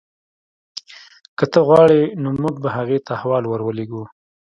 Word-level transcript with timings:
که 1.37 1.45
ته 1.51 1.59
غواړې 1.67 2.01
نو 2.21 2.29
موږ 2.41 2.55
به 2.63 2.69
هغې 2.77 2.97
ته 3.05 3.11
احوال 3.17 3.43
ورلیږو 3.47 4.03